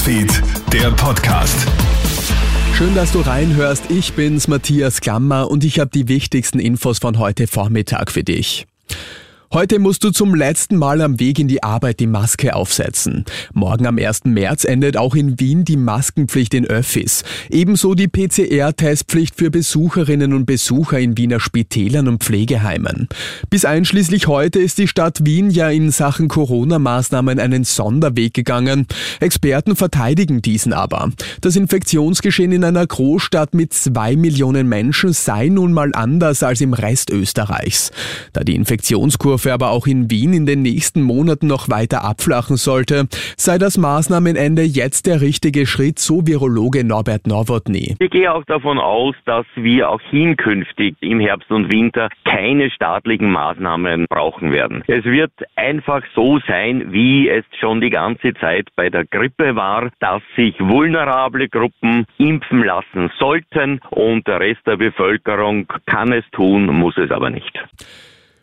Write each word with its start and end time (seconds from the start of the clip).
Newsfeed, 0.00 0.42
der 0.72 0.90
Podcast. 0.92 1.68
Schön, 2.74 2.94
dass 2.94 3.12
du 3.12 3.20
reinhörst. 3.20 3.90
Ich 3.90 4.14
bin's, 4.14 4.48
Matthias 4.48 5.02
Klammer, 5.02 5.50
und 5.50 5.62
ich 5.62 5.78
habe 5.78 5.90
die 5.90 6.08
wichtigsten 6.08 6.58
Infos 6.58 6.98
von 6.98 7.18
heute 7.18 7.46
Vormittag 7.46 8.10
für 8.10 8.24
dich. 8.24 8.66
Heute 9.52 9.80
musst 9.80 10.04
du 10.04 10.12
zum 10.12 10.36
letzten 10.36 10.76
Mal 10.76 11.00
am 11.00 11.18
Weg 11.18 11.40
in 11.40 11.48
die 11.48 11.64
Arbeit 11.64 11.98
die 11.98 12.06
Maske 12.06 12.54
aufsetzen. 12.54 13.24
Morgen 13.52 13.84
am 13.84 13.98
1. 13.98 14.26
März 14.26 14.62
endet 14.62 14.96
auch 14.96 15.16
in 15.16 15.40
Wien 15.40 15.64
die 15.64 15.76
Maskenpflicht 15.76 16.54
in 16.54 16.66
Öffis. 16.66 17.24
Ebenso 17.48 17.96
die 17.96 18.06
PCR-Testpflicht 18.06 19.34
für 19.34 19.50
Besucherinnen 19.50 20.34
und 20.34 20.46
Besucher 20.46 21.00
in 21.00 21.16
Wiener 21.16 21.40
Spitälern 21.40 22.06
und 22.06 22.22
Pflegeheimen. 22.22 23.08
Bis 23.50 23.64
einschließlich 23.64 24.28
heute 24.28 24.60
ist 24.60 24.78
die 24.78 24.86
Stadt 24.86 25.26
Wien 25.26 25.50
ja 25.50 25.68
in 25.68 25.90
Sachen 25.90 26.28
Corona-Maßnahmen 26.28 27.40
einen 27.40 27.64
Sonderweg 27.64 28.34
gegangen. 28.34 28.86
Experten 29.18 29.74
verteidigen 29.74 30.42
diesen 30.42 30.72
aber. 30.72 31.10
Das 31.40 31.56
Infektionsgeschehen 31.56 32.52
in 32.52 32.62
einer 32.62 32.86
Großstadt 32.86 33.54
mit 33.54 33.74
zwei 33.74 34.14
Millionen 34.14 34.68
Menschen 34.68 35.12
sei 35.12 35.48
nun 35.48 35.72
mal 35.72 35.90
anders 35.92 36.44
als 36.44 36.60
im 36.60 36.72
Rest 36.72 37.10
Österreichs. 37.10 37.90
Da 38.32 38.44
die 38.44 38.54
Infektionskurve 38.54 39.39
Impfstoffe 39.40 39.52
aber 39.52 39.70
auch 39.70 39.86
in 39.86 40.10
Wien 40.10 40.32
in 40.32 40.46
den 40.46 40.62
nächsten 40.62 41.02
Monaten 41.02 41.46
noch 41.46 41.70
weiter 41.70 42.04
abflachen 42.04 42.56
sollte, 42.56 43.06
sei 43.36 43.58
das 43.58 43.78
Maßnahmenende 43.78 44.62
jetzt 44.62 45.06
der 45.06 45.20
richtige 45.20 45.66
Schritt, 45.66 45.98
so 45.98 46.26
Virologe 46.26 46.84
Norbert 46.84 47.26
Nowotny. 47.26 47.96
Ich 47.98 48.10
gehe 48.10 48.32
auch 48.32 48.44
davon 48.44 48.78
aus, 48.78 49.14
dass 49.24 49.46
wir 49.56 49.90
auch 49.90 50.00
hinkünftig 50.10 50.96
im 51.00 51.20
Herbst 51.20 51.50
und 51.50 51.72
Winter 51.72 52.08
keine 52.24 52.70
staatlichen 52.70 53.30
Maßnahmen 53.30 54.06
brauchen 54.08 54.52
werden. 54.52 54.82
Es 54.86 55.04
wird 55.04 55.32
einfach 55.56 56.02
so 56.14 56.38
sein, 56.46 56.92
wie 56.92 57.28
es 57.28 57.44
schon 57.58 57.80
die 57.80 57.90
ganze 57.90 58.34
Zeit 58.34 58.68
bei 58.76 58.90
der 58.90 59.04
Grippe 59.04 59.56
war, 59.56 59.90
dass 60.00 60.22
sich 60.36 60.54
vulnerable 60.58 61.48
Gruppen 61.48 62.06
impfen 62.18 62.64
lassen 62.64 63.10
sollten 63.18 63.80
und 63.90 64.26
der 64.26 64.40
Rest 64.40 64.66
der 64.66 64.76
Bevölkerung 64.76 65.66
kann 65.86 66.12
es 66.12 66.24
tun, 66.32 66.66
muss 66.66 66.96
es 66.96 67.10
aber 67.10 67.30
nicht. 67.30 67.58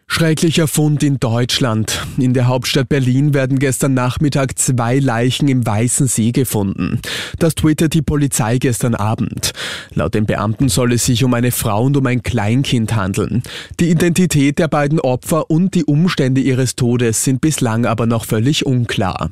Schrecklicher 0.10 0.68
Fund 0.68 1.04
in 1.04 1.20
Deutschland. 1.20 2.02
In 2.18 2.34
der 2.34 2.48
Hauptstadt 2.48 2.90
Berlin 2.90 3.34
werden 3.34 3.60
gestern 3.60 3.94
Nachmittag 3.94 4.58
zwei 4.58 4.98
Leichen 4.98 5.48
im 5.48 5.64
Weißen 5.66 6.08
See 6.08 6.32
gefunden. 6.32 7.00
Das 7.38 7.54
twittert 7.54 7.94
die 7.94 8.02
Polizei 8.02 8.58
gestern 8.58 8.96
Abend. 8.96 9.52
Laut 9.94 10.16
den 10.16 10.26
Beamten 10.26 10.70
soll 10.70 10.94
es 10.94 11.06
sich 11.06 11.24
um 11.24 11.34
eine 11.34 11.52
Frau 11.52 11.84
und 11.84 11.98
um 11.98 12.06
ein 12.08 12.24
Kleinkind 12.24 12.96
handeln. 12.96 13.44
Die 13.80 13.92
Identität 13.92 14.58
der 14.58 14.70
beiden 14.70 15.00
Opfer 15.00 15.52
und 15.52 15.76
die 15.76 15.86
Umstände 15.86 16.42
ihres 16.42 16.76
Todes 16.76 17.24
sind 17.24 17.42
bislang 17.42 17.86
aber 17.86 18.08
noch 18.08 18.26
völlig 18.26 18.66
unklar. 18.66 19.30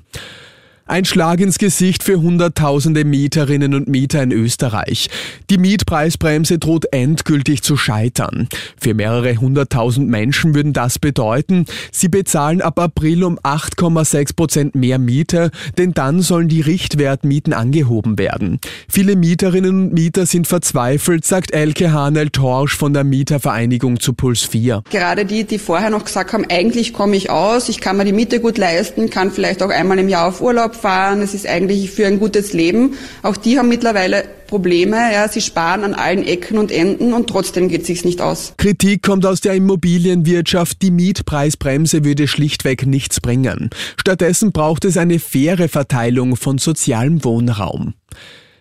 Ein 0.88 1.04
Schlag 1.04 1.40
ins 1.40 1.58
Gesicht 1.58 2.04
für 2.04 2.22
Hunderttausende 2.22 3.06
Mieterinnen 3.06 3.74
und 3.74 3.88
Mieter 3.88 4.22
in 4.22 4.32
Österreich. 4.32 5.10
Die 5.50 5.58
Mietpreisbremse 5.58 6.60
droht 6.60 6.86
endgültig 6.92 7.64
zu 7.64 7.76
scheitern. 7.76 8.48
Für 8.80 8.94
mehrere 8.94 9.38
hunderttausend 9.38 10.08
Menschen 10.08 10.54
würden 10.54 10.74
das 10.74 11.00
bedeuten, 11.00 11.66
sie 11.92 12.08
bezahlen 12.08 12.62
ab 12.62 12.80
April 12.80 13.24
um 13.24 13.40
8,6 13.40 14.36
Prozent 14.36 14.76
mehr 14.76 15.00
Miete, 15.00 15.50
denn 15.80 15.96
dann 15.96 16.22
sollen 16.22 16.50
die 16.50 16.62
Richtwertmieten 16.62 17.54
angehoben 17.54 18.20
werden. 18.20 18.60
Viele 18.88 19.16
Mieterinnen 19.16 19.86
und 19.86 19.94
Mieter 19.94 20.28
sind 20.28 20.46
verzweifelt, 20.46 21.26
sagt 21.26 21.52
Elke 21.52 21.94
Hanel-Torsch 21.94 22.78
von 22.78 22.94
der 22.94 23.06
Mietervereinigung 23.06 24.00
zu 24.00 24.14
Puls 24.14 24.44
4. 24.44 24.84
Gerade 24.92 25.26
die, 25.26 25.46
die 25.46 25.58
vorher 25.58 25.90
noch 25.90 26.06
gesagt 26.06 26.32
haben, 26.34 26.46
eigentlich 26.48 26.94
komme 26.94 27.16
ich 27.16 27.32
aus, 27.32 27.70
ich 27.70 27.82
kann 27.82 27.98
mir 27.98 28.06
die 28.06 28.14
Miete 28.14 28.40
gut 28.40 28.60
leisten, 28.60 29.10
kann 29.10 29.32
vielleicht 29.32 29.64
auch 29.64 29.72
einmal 29.72 29.98
im 29.98 30.10
Jahr 30.10 30.28
auf 30.28 30.42
Urlaub 30.42 30.75
fahren, 30.76 31.22
es 31.22 31.34
ist 31.34 31.48
eigentlich 31.48 31.92
für 31.92 32.06
ein 32.06 32.20
gutes 32.20 32.54
Leben. 32.54 32.94
Auch 33.24 33.38
die 33.38 33.58
haben 33.58 33.70
mittlerweile 33.70 34.26
Probleme, 34.48 34.98
ja, 35.12 35.28
sie 35.28 35.42
sparen 35.42 35.84
an 35.84 35.94
allen 35.94 36.26
Ecken 36.26 36.58
und 36.58 36.72
Enden 36.72 37.14
und 37.14 37.28
trotzdem 37.28 37.68
geht 37.68 37.86
sich's 37.86 38.06
nicht 38.06 38.22
aus. 38.22 38.54
Kritik 38.58 39.02
kommt 39.02 39.26
aus 39.26 39.42
der 39.42 39.56
Immobilienwirtschaft, 39.56 40.82
die 40.82 40.92
Mietpreisbremse 40.92 42.04
würde 42.04 42.28
schlichtweg 42.28 42.86
nichts 42.86 43.20
bringen. 43.20 43.70
Stattdessen 44.00 44.52
braucht 44.52 44.86
es 44.86 44.98
eine 44.98 45.20
faire 45.20 45.68
Verteilung 45.68 46.36
von 46.36 46.58
sozialem 46.58 47.24
Wohnraum. 47.24 47.96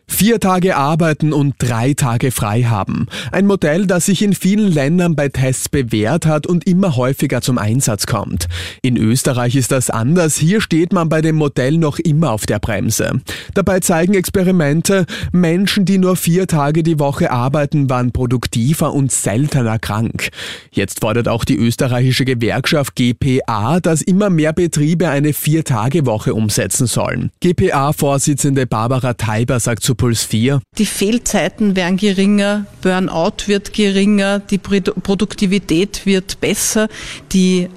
Vier 0.07 0.39
Tage 0.39 0.77
arbeiten 0.77 1.33
und 1.33 1.55
drei 1.59 1.95
Tage 1.95 2.31
frei 2.31 2.65
haben. 2.65 3.07
Ein 3.33 3.47
Modell, 3.47 3.87
das 3.87 4.07
sich 4.07 4.23
in 4.23 4.35
vielen 4.35 4.71
Ländern 4.71 5.17
bei 5.17 5.29
Tests 5.29 5.69
bewährt 5.69 6.27
hat 6.27 6.47
und 6.47 6.67
immer 6.67 6.97
häufiger 6.97 7.41
zum 7.41 7.59
Einsatz 7.59 8.07
kommt. 8.07 8.47
In 8.83 8.97
Österreich 8.97 9.57
ist 9.57 9.73
das 9.73 9.91
anders. 9.91 10.37
Hier 10.37 10.61
steht 10.61 10.93
man 10.93 11.09
bei 11.09 11.21
dem 11.21 11.37
Modell 11.37 11.79
noch 11.79 11.99
immer 11.99 12.33
auf 12.33 12.47
der 12.47 12.59
Bremse. 12.59 13.21
Dabei 13.55 13.81
zeigen 13.81 14.15
Experimente, 14.15 15.07
Menschen, 15.33 15.85
die 15.85 15.99
nur 15.99 16.17
vier 16.17 16.47
Tage 16.47 16.83
die 16.83 16.99
Woche 16.99 17.31
arbeiten, 17.31 17.89
waren 17.89 18.13
produktiver 18.13 18.93
und 18.93 19.11
seltener 19.11 19.79
krank. 19.79 20.29
Jetzt 20.71 21.01
fordert 21.01 21.29
auch 21.29 21.45
die 21.45 21.57
österreichische 21.57 22.25
Gewerkschaft 22.25 22.95
GPA, 22.95 23.81
dass 23.81 24.03
immer 24.03 24.31
mehr 24.31 24.53
Betriebe 24.53 25.09
eine 25.09 25.33
Vier-Tage-Woche 25.33 26.35
umsetzen 26.35 26.87
sollen. 26.87 27.31
GPA-Vorsitzende 27.41 28.67
Barbara 28.67 29.15
Teiber 29.15 29.61
sagt 29.61 29.83
zu 29.95 30.07
Puls 30.07 30.25
4. 30.25 30.61
Die 30.79 30.87
Fehlzeiten 30.87 31.77
werden 31.77 31.97
geringer, 31.97 32.67
Burnout 32.83 33.47
wird 33.47 33.73
geringer, 33.73 34.41
die 34.41 34.59
Produktivität 34.59 36.05
wird 36.05 36.41
besser, 36.41 36.89
die 37.33 37.69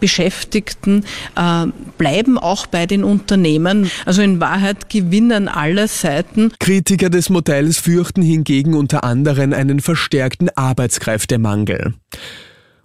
Beschäftigten 0.00 1.04
äh, 1.36 1.66
bleiben 1.96 2.36
auch 2.36 2.66
bei 2.66 2.86
den 2.86 3.04
Unternehmen. 3.04 3.88
Also 4.04 4.20
in 4.20 4.40
Wahrheit 4.40 4.90
gewinnen 4.90 5.46
alle 5.46 5.86
Seiten. 5.86 6.52
Kritiker 6.58 7.08
des 7.08 7.30
Modells 7.30 7.78
fürchten 7.78 8.22
hingegen 8.22 8.74
unter 8.74 9.04
anderem 9.04 9.52
einen 9.52 9.78
verstärkten 9.78 10.50
Arbeitskräftemangel. 10.56 11.94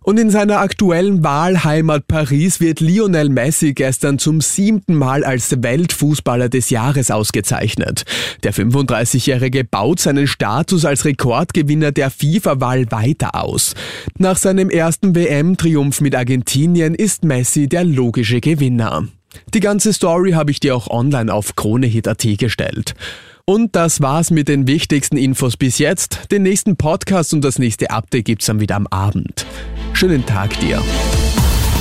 Und 0.08 0.18
in 0.18 0.30
seiner 0.30 0.62
aktuellen 0.62 1.22
Wahlheimat 1.22 2.08
Paris 2.08 2.62
wird 2.62 2.80
Lionel 2.80 3.28
Messi 3.28 3.74
gestern 3.74 4.20
zum 4.20 4.40
siebten 4.40 4.96
Mal 4.96 5.26
als 5.26 5.62
Weltfußballer 5.62 6.48
des 6.48 6.70
Jahres 6.70 7.12
ausgezeichnet. 7.12 8.06
Der 8.42 8.54
35-Jährige 8.54 9.66
baut 9.66 10.00
seinen 10.00 10.26
Status 10.26 10.86
als 10.86 11.04
Rekordgewinner 11.04 11.92
der 11.92 12.10
FIFA-Wahl 12.10 12.90
weiter 12.90 13.36
aus. 13.36 13.74
Nach 14.18 14.38
seinem 14.38 14.70
ersten 14.70 15.14
WM-Triumph 15.14 16.00
mit 16.00 16.16
Argentinien 16.16 16.96
ist 16.96 17.26
Messi 17.26 17.68
der 17.68 17.84
logische 17.84 18.40
Gewinner. 18.40 19.10
Die 19.54 19.60
ganze 19.60 19.92
Story 19.92 20.32
habe 20.32 20.52
ich 20.52 20.62
dir 20.62 20.78
auch 20.78 20.90
online 20.90 21.34
auf 21.34 21.58
KroneHit.at 21.58 22.26
gestellt. 22.38 22.96
Und 23.44 23.76
das 23.76 24.00
war's 24.00 24.32
mit 24.32 24.48
den 24.48 24.68
wichtigsten 24.68 25.18
Infos 25.18 25.58
bis 25.58 25.80
jetzt. 25.80 26.32
Den 26.32 26.44
nächsten 26.44 26.78
Podcast 26.78 27.34
und 27.34 27.42
das 27.44 27.60
nächste 27.60 27.92
Update 27.92 28.24
gibt's 28.24 28.46
dann 28.46 28.62
wieder 28.62 28.78
am 28.78 28.88
Abend. 28.88 29.46
Schönen 30.00 30.24
Tag 30.24 30.60
dir. 30.60 30.80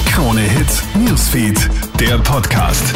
Krone 0.07 0.41
Hits, 0.41 0.83
Newsfeed, 0.95 1.69
der 2.01 2.17
Podcast. 2.17 2.95